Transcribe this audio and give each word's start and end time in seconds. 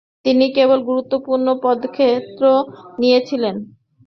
তিনি 0.25 0.45
অনেক 0.55 0.81
গুরুত্বপূর্ণ 0.81 1.47
পদক্ষেপ 1.63 2.23
নিয়েছিলেন। 2.99 3.55